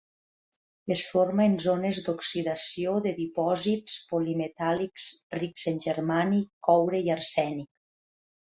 Es 0.93 1.01
forma 1.09 1.43
en 1.49 1.57
zones 1.63 1.99
d’oxidació 2.07 2.95
de 3.09 3.13
dipòsits 3.19 3.99
polimetàl·lics 4.13 5.13
rics 5.43 5.69
en 5.73 5.81
germani, 5.89 6.43
coure 6.71 7.07
i 7.11 7.17
arsènic. 7.21 7.71